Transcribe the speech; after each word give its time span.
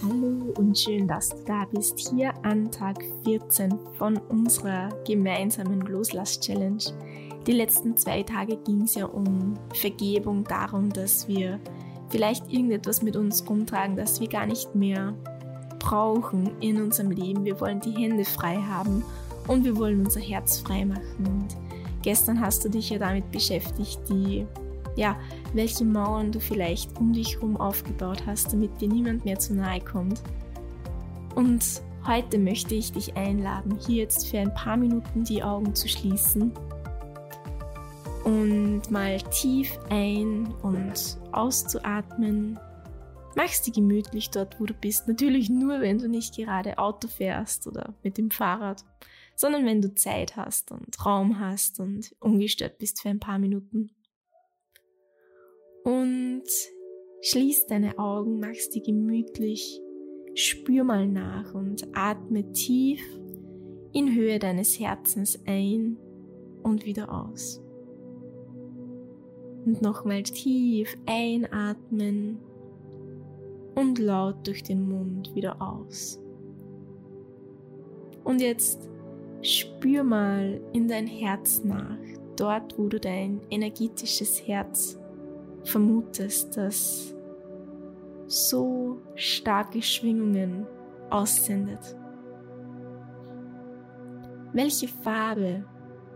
Hallo 0.00 0.52
und 0.56 0.78
schön, 0.78 1.08
dass 1.08 1.30
du 1.30 1.42
da 1.44 1.64
bist, 1.64 1.98
hier 1.98 2.32
an 2.44 2.70
Tag 2.70 2.98
14 3.24 3.76
von 3.98 4.16
unserer 4.16 4.90
gemeinsamen 5.04 5.80
Loslass-Challenge. 5.80 6.84
Die 7.48 7.52
letzten 7.52 7.96
zwei 7.96 8.22
Tage 8.22 8.58
ging 8.58 8.82
es 8.82 8.94
ja 8.94 9.06
um 9.06 9.54
Vergebung, 9.74 10.44
darum, 10.44 10.92
dass 10.92 11.26
wir 11.26 11.58
vielleicht 12.10 12.48
irgendetwas 12.48 13.02
mit 13.02 13.16
uns 13.16 13.44
rumtragen, 13.50 13.96
das 13.96 14.20
wir 14.20 14.28
gar 14.28 14.46
nicht 14.46 14.72
mehr 14.72 15.14
brauchen 15.80 16.52
in 16.60 16.80
unserem 16.80 17.10
Leben. 17.10 17.44
Wir 17.44 17.60
wollen 17.60 17.80
die 17.80 17.90
Hände 17.90 18.24
frei 18.24 18.54
haben 18.54 19.02
und 19.48 19.64
wir 19.64 19.76
wollen 19.76 20.04
unser 20.04 20.20
Herz 20.20 20.58
frei 20.60 20.84
machen. 20.84 21.26
Und 21.26 21.56
gestern 22.02 22.40
hast 22.40 22.64
du 22.64 22.68
dich 22.68 22.90
ja 22.90 22.98
damit 22.98 23.32
beschäftigt, 23.32 23.98
die 24.08 24.46
ja, 24.98 25.16
welche 25.54 25.84
Mauern 25.84 26.32
du 26.32 26.40
vielleicht 26.40 26.98
um 26.98 27.12
dich 27.12 27.36
herum 27.36 27.56
aufgebaut 27.56 28.24
hast, 28.26 28.52
damit 28.52 28.80
dir 28.80 28.88
niemand 28.88 29.24
mehr 29.24 29.38
zu 29.38 29.54
nahe 29.54 29.80
kommt. 29.80 30.20
Und 31.36 31.64
heute 32.04 32.36
möchte 32.38 32.74
ich 32.74 32.92
dich 32.92 33.16
einladen, 33.16 33.78
hier 33.86 34.02
jetzt 34.02 34.26
für 34.26 34.40
ein 34.40 34.52
paar 34.52 34.76
Minuten 34.76 35.22
die 35.22 35.42
Augen 35.42 35.72
zu 35.74 35.88
schließen 35.88 36.52
und 38.24 38.90
mal 38.90 39.18
tief 39.30 39.78
ein- 39.88 40.52
und 40.62 41.16
auszuatmen. 41.30 42.58
Machst 43.36 43.68
dir 43.68 43.72
gemütlich 43.72 44.30
dort, 44.30 44.58
wo 44.58 44.66
du 44.66 44.74
bist. 44.74 45.06
Natürlich 45.06 45.48
nur, 45.48 45.80
wenn 45.80 45.98
du 45.98 46.08
nicht 46.08 46.34
gerade 46.34 46.76
Auto 46.78 47.06
fährst 47.06 47.68
oder 47.68 47.94
mit 48.02 48.18
dem 48.18 48.32
Fahrrad, 48.32 48.84
sondern 49.36 49.64
wenn 49.64 49.80
du 49.80 49.94
Zeit 49.94 50.36
hast 50.36 50.72
und 50.72 51.06
Raum 51.06 51.38
hast 51.38 51.78
und 51.78 52.16
ungestört 52.18 52.78
bist 52.78 53.00
für 53.00 53.10
ein 53.10 53.20
paar 53.20 53.38
Minuten. 53.38 53.90
Und 55.88 56.44
schließ 57.22 57.64
deine 57.64 57.98
Augen, 57.98 58.40
machst 58.40 58.74
die 58.74 58.82
gemütlich, 58.82 59.80
spür 60.34 60.84
mal 60.84 61.08
nach 61.08 61.54
und 61.54 61.88
atme 61.94 62.52
tief 62.52 63.00
in 63.94 64.14
Höhe 64.14 64.38
deines 64.38 64.78
Herzens 64.78 65.40
ein 65.46 65.96
und 66.62 66.84
wieder 66.84 67.10
aus. 67.10 67.62
Und 69.64 69.80
nochmal 69.80 70.24
tief 70.24 70.94
einatmen 71.06 72.36
und 73.74 73.98
laut 73.98 74.46
durch 74.46 74.62
den 74.62 74.86
Mund 74.86 75.34
wieder 75.34 75.56
aus. 75.62 76.20
Und 78.24 78.42
jetzt 78.42 78.90
spür 79.40 80.02
mal 80.02 80.60
in 80.74 80.86
dein 80.86 81.06
Herz 81.06 81.64
nach, 81.64 81.96
dort 82.36 82.78
wo 82.78 82.88
du 82.88 83.00
dein 83.00 83.40
energetisches 83.48 84.46
Herz 84.46 84.98
vermutest, 85.68 86.56
dass 86.56 87.14
so 88.26 89.00
starke 89.14 89.82
Schwingungen 89.82 90.66
aussendet. 91.10 91.96
Welche 94.52 94.88
Farbe 94.88 95.64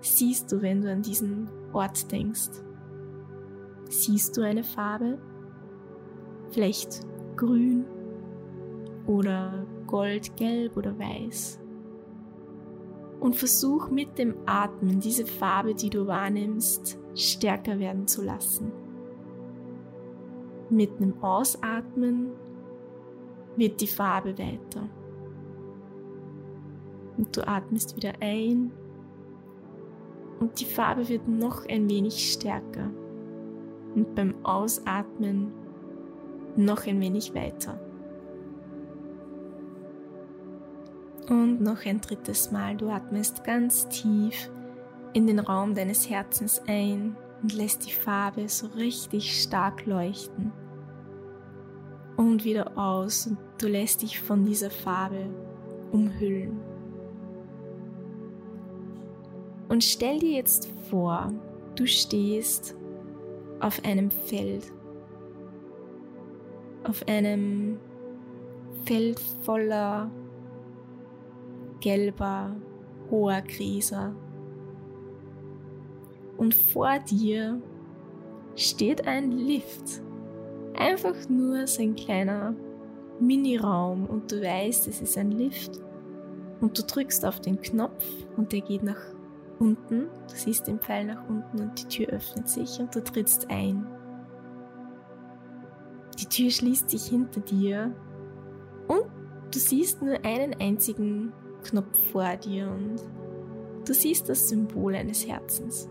siehst 0.01 0.51
du, 0.51 0.63
wenn 0.63 0.81
du 0.81 0.91
an 0.91 1.03
diesen 1.03 1.49
Ort 1.73 2.11
denkst? 2.11 2.51
Siehst 3.89 4.37
du 4.37 4.43
eine 4.43 4.65
Farbe? 4.65 5.19
Vielleicht 6.51 7.07
grün 7.37 7.85
oder 9.07 9.67
goldgelb 9.87 10.77
oder 10.77 10.99
weiß? 10.99 11.61
Und 13.21 13.37
versuch 13.37 13.91
mit 13.91 14.19
dem 14.19 14.35
Atmen 14.47 14.99
diese 14.99 15.27
Farbe, 15.27 15.75
die 15.75 15.91
du 15.91 16.07
wahrnimmst, 16.07 16.99
stärker 17.15 17.79
werden 17.79 18.09
zu 18.09 18.23
lassen. 18.23 18.73
Mit 20.73 20.91
einem 20.97 21.23
Ausatmen 21.23 22.31
wird 23.57 23.79
die 23.83 23.87
Farbe 23.87 24.39
weiter. 24.39 24.89
Und 27.19 27.37
du 27.37 27.47
atmest 27.47 27.95
wieder 27.95 28.15
ein 28.21 28.73
und 30.41 30.59
die 30.59 30.65
Farbe 30.65 31.07
wird 31.11 31.29
noch 31.29 31.67
ein 31.67 31.91
wenig 31.91 32.33
stärker. 32.33 32.91
Und 33.95 34.15
beim 34.15 34.35
Ausatmen 34.47 35.53
noch 36.57 36.87
ein 36.87 36.99
wenig 37.03 37.35
weiter. 37.35 37.79
Und 41.29 41.61
noch 41.61 41.85
ein 41.85 42.01
drittes 42.01 42.51
Mal. 42.51 42.79
Du 42.79 42.89
atmest 42.89 43.45
ganz 43.45 43.87
tief 43.91 44.51
in 45.13 45.27
den 45.27 45.39
Raum 45.39 45.75
deines 45.75 46.09
Herzens 46.09 46.63
ein 46.67 47.15
und 47.43 47.53
lässt 47.53 47.87
die 47.87 47.93
Farbe 47.93 48.49
so 48.49 48.69
richtig 48.69 49.43
stark 49.43 49.85
leuchten 49.85 50.62
und 52.17 52.45
wieder 52.45 52.77
aus 52.77 53.27
und 53.27 53.39
du 53.61 53.69
lässt 53.69 54.03
dich 54.03 54.21
von 54.21 54.45
dieser 54.45 54.71
Farbe 54.71 55.29
umhüllen. 55.93 56.61
Und 59.69 59.83
stell 59.83 60.19
dir 60.19 60.33
jetzt 60.33 60.69
vor, 60.91 61.33
du 61.77 61.87
stehst 61.87 62.77
auf 63.61 63.83
einem 63.85 64.11
Feld, 64.11 64.71
auf 66.85 67.07
einem 67.09 67.79
Feld 68.85 69.19
voller 69.19 70.11
gelber, 71.81 72.55
hoher 73.11 73.41
Gräser. 73.43 74.15
Und 76.37 76.55
vor 76.55 76.99
dir 76.99 77.63
steht 78.57 79.07
ein 79.07 79.31
Lift 79.33 80.03
einfach 80.77 81.29
nur 81.29 81.67
so 81.67 81.83
ein 81.83 81.95
kleiner 81.95 82.55
Mini-Raum 83.21 84.07
und 84.07 84.33
du 84.33 84.43
weißt, 84.43 84.89
es 84.89 85.01
ist 85.01 85.17
ein 85.19 85.31
Lift 85.31 85.81
und 86.61 86.79
du 86.79 86.83
drückst 86.83 87.25
auf 87.25 87.41
den 87.41 87.61
Knopf 87.61 88.05
und 88.37 88.53
der 88.53 88.61
geht 88.61 88.83
nach 88.83 89.01
unten. 89.59 90.09
Du 90.29 90.35
siehst 90.35 90.67
den 90.67 90.79
Pfeil 90.79 91.05
nach 91.05 91.29
unten 91.29 91.61
und 91.61 91.81
die 91.81 91.89
Tür 91.89 92.09
öffnet 92.09 92.49
sich 92.49 92.79
und 92.81 92.95
du 92.95 93.03
trittst 93.03 93.51
ein. 93.51 93.87
Die 96.19 96.27
Tür 96.27 96.51
schließt 96.51 96.91
sich 96.91 97.05
hinter 97.05 97.41
dir 97.41 97.95
und 98.89 99.05
du 99.53 99.59
siehst 99.59 100.03
nur 100.03 100.25
einen 100.25 100.55
einzigen 100.61 101.33
Knopf 101.65 101.99
vor 102.11 102.37
dir 102.37 102.69
und 102.69 102.97
du 103.87 103.95
siehst 103.95 104.29
das 104.29 104.49
Symbol 104.49 104.95
eines 104.95 105.27
Herzens. 105.27 105.89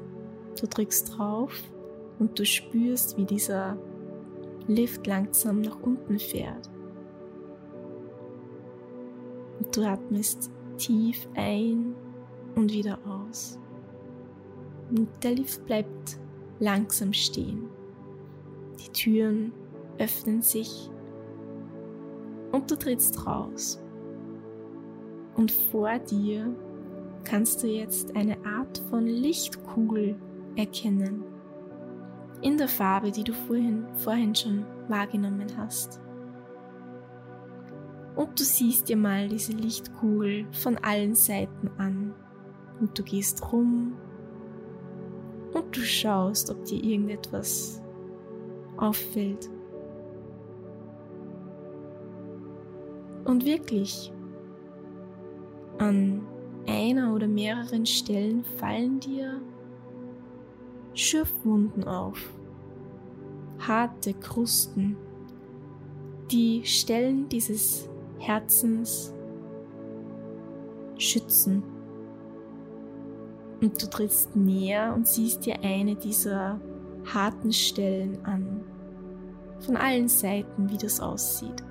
Du 0.60 0.68
drückst 0.68 1.18
drauf 1.18 1.54
und 2.20 2.38
du 2.38 2.46
spürst, 2.46 3.18
wie 3.18 3.26
dieser 3.26 3.78
Lift 4.68 5.08
langsam 5.08 5.62
nach 5.62 5.80
unten 5.82 6.20
fährt. 6.20 6.70
Und 9.60 9.76
du 9.76 9.84
atmest 9.84 10.52
tief 10.78 11.28
ein 11.36 11.96
und 12.56 12.72
wieder 12.72 13.00
aus. 13.06 13.60
Und 14.90 15.08
der 15.24 15.36
Lift 15.36 15.66
bleibt 15.66 16.20
langsam 16.60 17.14
stehen. 17.14 17.70
Die 18.80 18.92
Türen 18.92 19.54
öffnen 20.00 20.42
sich 20.42 20.90
und 22.52 22.70
du 22.70 22.76
trittst 22.76 23.26
raus. 23.26 23.82
Und 25.36 25.52
vor 25.52 25.98
dir 26.00 26.54
kannst 27.24 27.64
du 27.64 27.68
jetzt 27.68 28.16
eine 28.16 28.44
Art 28.46 28.80
von 28.90 29.06
Lichtkugel 29.06 30.16
erkennen 30.56 31.24
in 32.42 32.58
der 32.58 32.68
Farbe, 32.68 33.12
die 33.12 33.24
du 33.24 33.34
vorhin, 33.34 33.86
vorhin 33.96 34.34
schon 34.36 34.66
wahrgenommen 34.88 35.48
hast. 35.58 36.00
Und 38.16 38.40
du 38.40 38.44
siehst 38.44 38.90
dir 38.90 38.98
mal 38.98 39.28
diese 39.28 39.54
Lichtkugel 39.54 40.46
von 40.52 40.78
allen 40.80 41.16
Seiten 41.16 41.70
an 41.78 42.14
und 42.80 42.98
du 42.98 43.04
gehst 43.04 43.52
rum 43.52 43.94
und 45.54 45.76
du 45.76 45.82
schaust, 45.82 46.50
ob 46.50 46.64
dir 46.66 46.84
irgendetwas 46.84 47.82
auffällt. 48.78 49.50
Und 53.26 53.46
wirklich, 53.46 54.12
an 55.78 56.26
einer 56.68 57.14
oder 57.14 57.28
mehreren 57.28 57.86
Stellen 57.86 58.44
fallen 58.44 59.00
dir 59.00 59.42
Schürfwunden 60.94 61.86
auf, 61.86 62.18
harte 63.60 64.14
Krusten, 64.14 64.98
die 66.32 66.66
Stellen 66.66 67.30
dieses 67.30 67.90
Herzens 68.20 69.14
schützen. 70.98 71.64
Und 73.62 73.82
du 73.82 73.90
trittst 73.90 74.36
näher 74.36 74.94
und 74.96 75.08
siehst 75.08 75.46
dir 75.46 75.62
eine 75.62 75.96
dieser 75.96 76.60
harten 77.14 77.54
Stellen 77.54 78.24
an, 78.26 78.64
von 79.60 79.78
allen 79.78 80.08
Seiten, 80.08 80.70
wie 80.70 80.78
das 80.78 81.00
aussieht. 81.00 81.64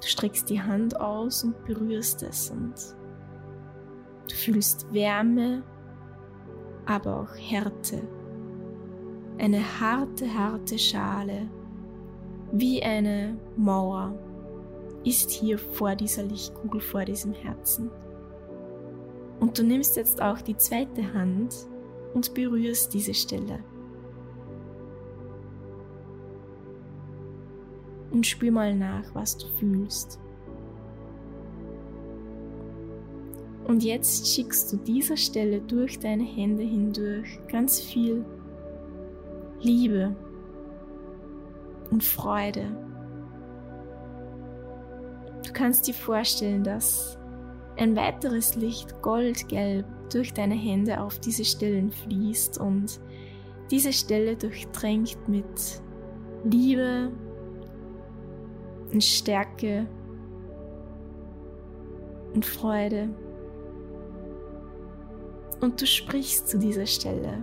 Du 0.00 0.06
streckst 0.06 0.48
die 0.48 0.60
Hand 0.60 1.00
aus 1.00 1.42
und 1.42 1.64
berührst 1.64 2.22
es 2.22 2.50
und 2.50 2.95
fühlst 4.36 4.92
Wärme, 4.92 5.62
aber 6.84 7.20
auch 7.22 7.34
Härte. 7.36 8.02
Eine 9.38 9.60
harte, 9.80 10.32
harte 10.32 10.78
Schale, 10.78 11.48
wie 12.52 12.82
eine 12.82 13.36
Mauer 13.56 14.14
ist 15.04 15.30
hier 15.30 15.58
vor 15.58 15.94
dieser 15.94 16.22
Lichtkugel, 16.24 16.80
vor 16.80 17.04
diesem 17.04 17.32
Herzen. 17.32 17.90
Und 19.38 19.58
du 19.58 19.62
nimmst 19.62 19.96
jetzt 19.96 20.20
auch 20.20 20.40
die 20.40 20.56
zweite 20.56 21.12
Hand 21.12 21.54
und 22.14 22.34
berührst 22.34 22.94
diese 22.94 23.14
Stelle. 23.14 23.60
Und 28.10 28.26
spür 28.26 28.50
mal 28.50 28.74
nach, 28.74 29.14
was 29.14 29.36
du 29.36 29.46
fühlst. 29.58 30.18
Und 33.66 33.82
jetzt 33.82 34.28
schickst 34.32 34.72
du 34.72 34.76
dieser 34.76 35.16
Stelle 35.16 35.60
durch 35.60 35.98
deine 35.98 36.22
Hände 36.22 36.62
hindurch 36.62 37.40
ganz 37.48 37.80
viel 37.80 38.24
Liebe 39.60 40.14
und 41.90 42.04
Freude. 42.04 42.64
Du 45.44 45.52
kannst 45.52 45.88
dir 45.88 45.94
vorstellen, 45.94 46.62
dass 46.62 47.18
ein 47.76 47.96
weiteres 47.96 48.54
Licht 48.54 49.02
goldgelb 49.02 49.84
durch 50.12 50.32
deine 50.32 50.54
Hände 50.54 51.00
auf 51.00 51.18
diese 51.18 51.44
Stellen 51.44 51.90
fließt 51.90 52.58
und 52.58 53.00
diese 53.72 53.92
Stelle 53.92 54.36
durchtränkt 54.36 55.28
mit 55.28 55.82
Liebe 56.44 57.10
und 58.92 59.02
Stärke 59.02 59.88
und 62.32 62.46
Freude 62.46 63.08
und 65.60 65.80
du 65.80 65.86
sprichst 65.86 66.48
zu 66.48 66.58
dieser 66.58 66.86
Stelle. 66.86 67.42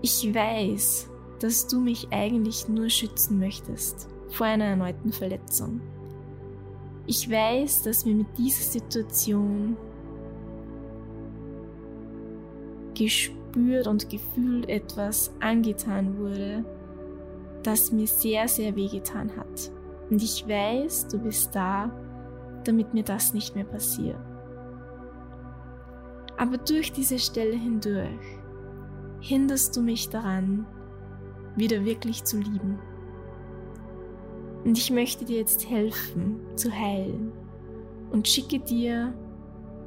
Ich 0.00 0.32
weiß, 0.32 1.08
dass 1.40 1.66
du 1.66 1.80
mich 1.80 2.08
eigentlich 2.10 2.68
nur 2.68 2.88
schützen 2.88 3.38
möchtest 3.38 4.08
vor 4.28 4.46
einer 4.46 4.66
erneuten 4.66 5.12
Verletzung. 5.12 5.80
Ich 7.06 7.30
weiß, 7.30 7.82
dass 7.82 8.04
mir 8.04 8.14
mit 8.14 8.26
dieser 8.36 8.62
Situation 8.62 9.76
gespürt 12.94 13.86
und 13.86 14.10
gefühlt 14.10 14.68
etwas 14.68 15.32
angetan 15.40 16.18
wurde, 16.18 16.64
das 17.62 17.92
mir 17.92 18.06
sehr, 18.06 18.46
sehr 18.48 18.76
wehgetan 18.76 19.34
hat. 19.36 19.70
Und 20.10 20.22
ich 20.22 20.46
weiß, 20.46 21.08
du 21.08 21.18
bist 21.18 21.54
da, 21.54 21.90
damit 22.64 22.92
mir 22.94 23.04
das 23.04 23.34
nicht 23.34 23.54
mehr 23.54 23.64
passiert. 23.64 24.18
Aber 26.38 26.56
durch 26.56 26.92
diese 26.92 27.18
Stelle 27.18 27.56
hindurch 27.56 28.38
hinderst 29.20 29.76
du 29.76 29.82
mich 29.82 30.08
daran, 30.08 30.66
wieder 31.56 31.84
wirklich 31.84 32.22
zu 32.22 32.38
lieben. 32.38 32.78
Und 34.64 34.78
ich 34.78 34.92
möchte 34.92 35.24
dir 35.24 35.38
jetzt 35.38 35.68
helfen, 35.68 36.40
zu 36.54 36.70
heilen 36.72 37.32
und 38.12 38.28
schicke 38.28 38.60
dir 38.60 39.12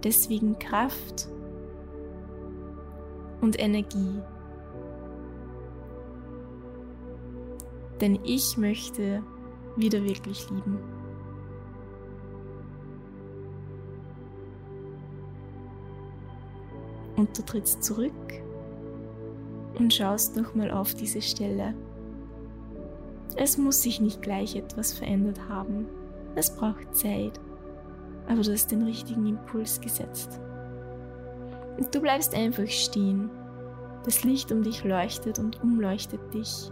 deswegen 0.03 0.59
Kraft 0.59 1.29
und 3.39 3.57
Energie. 3.57 4.19
Denn 8.01 8.19
ich 8.25 8.57
möchte 8.57 9.23
wieder 9.77 10.03
wirklich 10.03 10.49
lieben. 10.49 10.79
Und 17.21 17.37
du 17.37 17.43
trittst 17.43 17.83
zurück 17.83 18.41
und 19.77 19.93
schaust 19.93 20.35
nochmal 20.35 20.71
auf 20.71 20.95
diese 20.95 21.21
Stelle. 21.21 21.75
Es 23.35 23.59
muss 23.59 23.83
sich 23.83 24.01
nicht 24.01 24.23
gleich 24.23 24.55
etwas 24.55 24.91
verändert 24.91 25.39
haben. 25.47 25.85
Es 26.33 26.55
braucht 26.55 26.95
Zeit. 26.95 27.39
Aber 28.27 28.41
du 28.41 28.51
hast 28.51 28.71
den 28.71 28.81
richtigen 28.81 29.27
Impuls 29.27 29.79
gesetzt. 29.79 30.39
Und 31.77 31.93
du 31.93 32.01
bleibst 32.01 32.33
einfach 32.33 32.65
stehen. 32.65 33.29
Das 34.03 34.23
Licht 34.23 34.51
um 34.51 34.63
dich 34.63 34.83
leuchtet 34.83 35.37
und 35.37 35.61
umleuchtet 35.61 36.21
dich. 36.33 36.71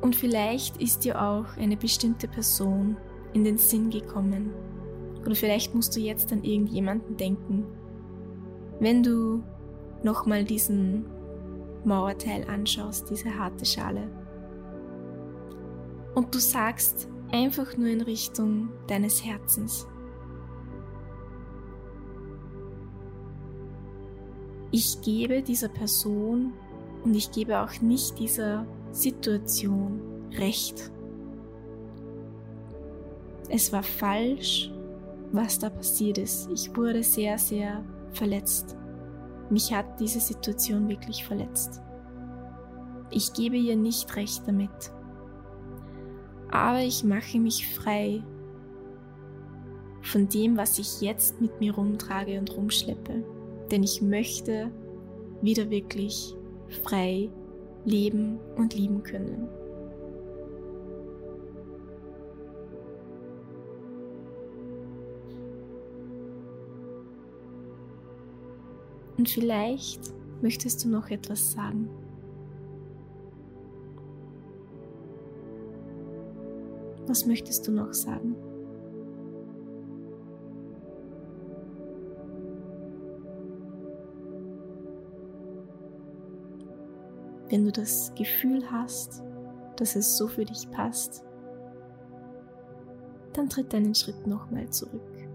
Und 0.00 0.16
vielleicht 0.16 0.78
ist 0.78 1.04
dir 1.04 1.20
auch 1.20 1.58
eine 1.58 1.76
bestimmte 1.76 2.26
Person 2.26 2.96
in 3.34 3.44
den 3.44 3.58
Sinn 3.58 3.90
gekommen. 3.90 4.54
Oder 5.26 5.34
vielleicht 5.34 5.74
musst 5.74 5.94
du 5.94 6.00
jetzt 6.00 6.32
an 6.32 6.42
irgendjemanden 6.42 7.18
denken, 7.18 7.66
wenn 8.80 9.02
du 9.02 9.42
nochmal 10.02 10.44
diesen 10.44 11.04
Mauerteil 11.84 12.44
anschaust, 12.48 13.08
diese 13.10 13.38
harte 13.38 13.64
Schale, 13.64 14.08
und 16.14 16.34
du 16.34 16.40
sagst 16.40 17.08
einfach 17.30 17.76
nur 17.76 17.88
in 17.88 18.00
Richtung 18.00 18.70
deines 18.88 19.24
Herzens, 19.24 19.86
ich 24.72 25.00
gebe 25.02 25.42
dieser 25.42 25.68
Person 25.68 26.52
und 27.04 27.14
ich 27.14 27.30
gebe 27.30 27.60
auch 27.60 27.80
nicht 27.80 28.18
dieser 28.18 28.66
Situation 28.92 30.00
Recht. 30.32 30.92
Es 33.48 33.72
war 33.72 33.82
falsch, 33.82 34.70
was 35.32 35.58
da 35.58 35.70
passiert 35.70 36.18
ist. 36.18 36.48
Ich 36.52 36.76
wurde 36.76 37.02
sehr, 37.02 37.36
sehr 37.36 37.84
verletzt. 38.12 38.76
Mich 39.50 39.74
hat 39.74 40.00
diese 40.00 40.20
Situation 40.20 40.88
wirklich 40.88 41.24
verletzt. 41.24 41.82
Ich 43.10 43.32
gebe 43.32 43.56
ihr 43.56 43.76
nicht 43.76 44.14
recht 44.16 44.46
damit. 44.46 44.92
Aber 46.50 46.80
ich 46.80 47.04
mache 47.04 47.38
mich 47.38 47.68
frei 47.74 48.22
von 50.02 50.28
dem, 50.28 50.56
was 50.56 50.78
ich 50.78 51.00
jetzt 51.00 51.40
mit 51.40 51.60
mir 51.60 51.74
rumtrage 51.74 52.38
und 52.38 52.56
rumschleppe. 52.56 53.24
Denn 53.70 53.82
ich 53.82 54.02
möchte 54.02 54.70
wieder 55.42 55.70
wirklich 55.70 56.34
frei 56.84 57.30
leben 57.84 58.38
und 58.56 58.74
lieben 58.74 59.02
können. 59.02 59.48
Und 69.20 69.28
vielleicht 69.28 70.00
möchtest 70.40 70.82
du 70.82 70.88
noch 70.88 71.10
etwas 71.10 71.52
sagen. 71.52 71.90
Was 77.06 77.26
möchtest 77.26 77.68
du 77.68 77.72
noch 77.72 77.92
sagen? 77.92 78.34
Wenn 87.50 87.66
du 87.66 87.72
das 87.72 88.14
Gefühl 88.14 88.62
hast, 88.72 89.22
dass 89.76 89.96
es 89.96 90.16
so 90.16 90.28
für 90.28 90.46
dich 90.46 90.70
passt, 90.70 91.26
dann 93.34 93.50
tritt 93.50 93.74
einen 93.74 93.94
Schritt 93.94 94.26
nochmal 94.26 94.70
zurück 94.70 95.28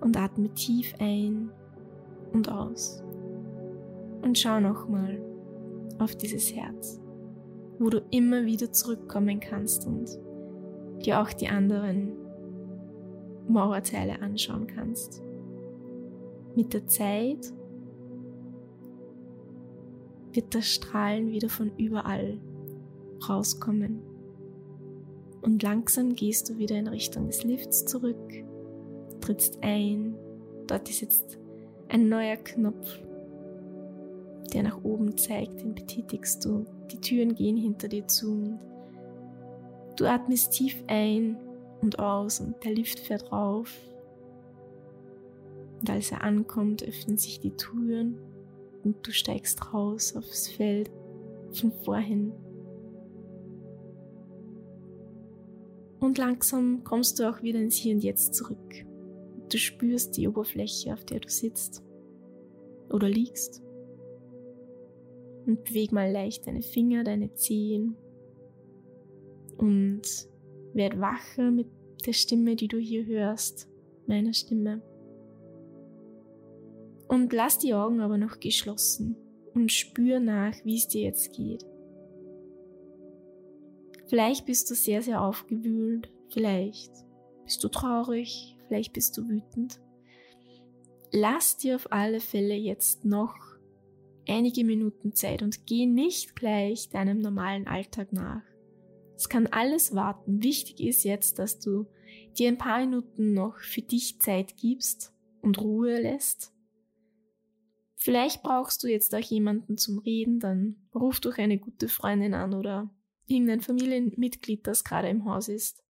und 0.00 0.16
atme 0.16 0.52
tief 0.54 0.92
ein 0.98 1.52
und 2.36 2.50
aus. 2.50 3.02
Und 4.22 4.38
schau 4.38 4.60
nochmal 4.60 5.20
auf 5.98 6.14
dieses 6.14 6.54
Herz, 6.54 7.00
wo 7.78 7.88
du 7.88 8.02
immer 8.10 8.44
wieder 8.44 8.70
zurückkommen 8.72 9.40
kannst 9.40 9.86
und 9.86 10.08
dir 11.04 11.20
auch 11.20 11.32
die 11.32 11.48
anderen 11.48 12.12
Mauerteile 13.48 14.20
anschauen 14.20 14.66
kannst. 14.66 15.22
Mit 16.54 16.74
der 16.74 16.86
Zeit 16.86 17.52
wird 20.32 20.54
das 20.54 20.66
Strahlen 20.66 21.30
wieder 21.30 21.48
von 21.48 21.70
überall 21.76 22.38
rauskommen. 23.28 24.00
Und 25.40 25.62
langsam 25.62 26.14
gehst 26.14 26.50
du 26.50 26.58
wieder 26.58 26.76
in 26.76 26.88
Richtung 26.88 27.28
des 27.28 27.44
Lifts 27.44 27.86
zurück, 27.86 28.32
trittst 29.20 29.58
ein, 29.62 30.16
dort 30.66 30.90
ist 30.90 31.00
jetzt 31.00 31.38
ein 31.88 32.08
neuer 32.08 32.36
Knopf, 32.36 32.98
der 34.52 34.62
nach 34.64 34.82
oben 34.84 35.16
zeigt, 35.16 35.60
den 35.60 35.74
betätigst 35.74 36.44
du. 36.44 36.66
Die 36.90 37.00
Türen 37.00 37.34
gehen 37.34 37.56
hinter 37.56 37.88
dir 37.88 38.06
zu. 38.06 38.58
Du 39.96 40.06
atmest 40.06 40.52
tief 40.52 40.82
ein 40.88 41.36
und 41.80 41.98
aus 41.98 42.40
und 42.40 42.62
der 42.64 42.72
Lift 42.72 43.00
fährt 43.00 43.30
rauf. 43.32 43.72
Und 45.80 45.90
als 45.90 46.10
er 46.10 46.22
ankommt, 46.22 46.82
öffnen 46.82 47.18
sich 47.18 47.40
die 47.40 47.56
Türen 47.56 48.18
und 48.84 49.06
du 49.06 49.12
steigst 49.12 49.72
raus 49.74 50.16
aufs 50.16 50.48
Feld 50.48 50.90
von 51.52 51.72
vorhin. 51.84 52.32
Und 56.00 56.18
langsam 56.18 56.84
kommst 56.84 57.18
du 57.18 57.28
auch 57.28 57.42
wieder 57.42 57.60
ins 57.60 57.76
Hier 57.76 57.94
und 57.94 58.04
Jetzt 58.04 58.34
zurück. 58.34 58.86
Du 59.50 59.58
spürst 59.58 60.16
die 60.16 60.26
Oberfläche, 60.28 60.92
auf 60.92 61.04
der 61.04 61.20
du 61.20 61.28
sitzt 61.28 61.82
oder 62.90 63.08
liegst. 63.08 63.62
Und 65.46 65.64
beweg 65.64 65.92
mal 65.92 66.10
leicht 66.10 66.46
deine 66.46 66.62
Finger, 66.62 67.04
deine 67.04 67.32
Zehen. 67.34 67.96
Und 69.56 70.02
werd 70.74 71.00
wacher 71.00 71.50
mit 71.50 71.68
der 72.04 72.12
Stimme, 72.12 72.56
die 72.56 72.68
du 72.68 72.78
hier 72.78 73.06
hörst, 73.06 73.68
meiner 74.06 74.32
Stimme. 74.32 74.82
Und 77.08 77.32
lass 77.32 77.58
die 77.58 77.74
Augen 77.74 78.00
aber 78.00 78.18
noch 78.18 78.40
geschlossen 78.40 79.16
und 79.54 79.70
spür 79.72 80.20
nach, 80.20 80.54
wie 80.64 80.76
es 80.76 80.88
dir 80.88 81.02
jetzt 81.02 81.32
geht. 81.34 81.64
Vielleicht 84.08 84.46
bist 84.46 84.70
du 84.70 84.74
sehr, 84.74 85.02
sehr 85.02 85.22
aufgewühlt, 85.22 86.10
vielleicht 86.30 86.92
bist 87.44 87.62
du 87.64 87.68
traurig, 87.68 88.55
vielleicht 88.66 88.92
bist 88.92 89.16
du 89.16 89.28
wütend. 89.28 89.80
Lass 91.12 91.56
dir 91.56 91.76
auf 91.76 91.92
alle 91.92 92.20
Fälle 92.20 92.54
jetzt 92.54 93.04
noch 93.04 93.34
einige 94.28 94.64
Minuten 94.64 95.12
Zeit 95.12 95.42
und 95.42 95.66
geh 95.66 95.86
nicht 95.86 96.36
gleich 96.36 96.88
deinem 96.88 97.20
normalen 97.20 97.66
Alltag 97.66 98.12
nach. 98.12 98.42
Es 99.16 99.28
kann 99.28 99.46
alles 99.46 99.94
warten. 99.94 100.42
Wichtig 100.42 100.80
ist 100.80 101.04
jetzt, 101.04 101.38
dass 101.38 101.58
du 101.58 101.86
dir 102.38 102.48
ein 102.48 102.58
paar 102.58 102.80
Minuten 102.80 103.32
noch 103.32 103.58
für 103.58 103.82
dich 103.82 104.20
Zeit 104.20 104.56
gibst 104.56 105.14
und 105.40 105.60
Ruhe 105.60 106.00
lässt. 106.00 106.52
Vielleicht 107.94 108.42
brauchst 108.42 108.84
du 108.84 108.88
jetzt 108.88 109.14
auch 109.14 109.20
jemanden 109.20 109.78
zum 109.78 109.98
Reden, 109.98 110.38
dann 110.38 110.76
ruf 110.94 111.18
durch 111.18 111.38
eine 111.38 111.58
gute 111.58 111.88
Freundin 111.88 112.34
an 112.34 112.54
oder 112.54 112.90
irgendein 113.26 113.62
Familienmitglied, 113.62 114.66
das 114.66 114.84
gerade 114.84 115.08
im 115.08 115.24
Haus 115.24 115.48
ist. 115.48 115.82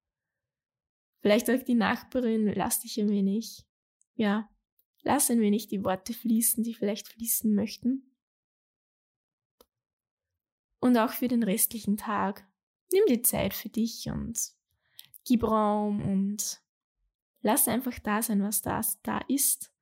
Vielleicht 1.25 1.49
auch 1.49 1.63
die 1.63 1.73
Nachbarin, 1.73 2.53
lass 2.53 2.81
dich 2.81 2.99
ein 2.99 3.09
wenig, 3.09 3.65
ja, 4.13 4.47
lass 5.01 5.31
ein 5.31 5.39
wenig 5.39 5.65
die 5.65 5.83
Worte 5.83 6.13
fließen, 6.13 6.63
die 6.63 6.75
vielleicht 6.75 7.07
fließen 7.07 7.51
möchten. 7.51 8.15
Und 10.79 10.95
auch 10.99 11.09
für 11.09 11.27
den 11.27 11.41
restlichen 11.41 11.97
Tag. 11.97 12.47
Nimm 12.93 13.05
die 13.09 13.23
Zeit 13.23 13.55
für 13.55 13.69
dich 13.69 14.07
und 14.07 14.39
gib 15.25 15.41
Raum 15.41 15.99
und 16.07 16.61
lass 17.41 17.67
einfach 17.67 17.97
da 17.97 18.21
sein, 18.21 18.43
was 18.43 18.61
da, 18.61 18.81
da 19.01 19.17
ist. 19.27 19.73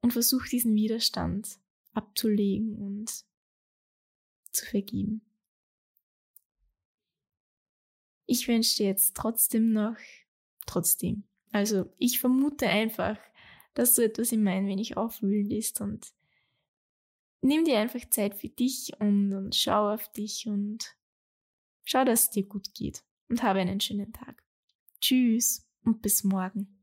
Und 0.00 0.12
versuch 0.12 0.46
diesen 0.46 0.76
Widerstand 0.76 1.58
abzulegen 1.92 2.76
und 2.76 3.10
zu 4.52 4.64
vergeben. 4.64 5.22
Ich 8.26 8.46
wünsche 8.46 8.76
dir 8.76 8.86
jetzt 8.86 9.16
trotzdem 9.16 9.72
noch, 9.72 9.96
trotzdem. 10.66 11.24
Also 11.52 11.92
ich 11.98 12.20
vermute 12.20 12.68
einfach, 12.68 13.18
dass 13.74 13.94
so 13.94 14.02
etwas 14.02 14.32
in 14.32 14.42
mein 14.42 14.66
wenig 14.66 14.96
aufwühlend 14.96 15.52
ist 15.52 15.80
und 15.80 16.12
nimm 17.40 17.64
dir 17.64 17.78
einfach 17.78 18.08
Zeit 18.10 18.34
für 18.34 18.48
dich 18.48 18.92
und, 18.98 19.32
und 19.32 19.54
schau 19.54 19.92
auf 19.92 20.10
dich 20.12 20.46
und 20.46 20.96
schau, 21.84 22.04
dass 22.04 22.24
es 22.24 22.30
dir 22.30 22.44
gut 22.44 22.74
geht 22.74 23.04
und 23.28 23.42
habe 23.42 23.60
einen 23.60 23.80
schönen 23.80 24.12
Tag. 24.12 24.42
Tschüss 25.00 25.66
und 25.84 26.02
bis 26.02 26.24
morgen. 26.24 26.75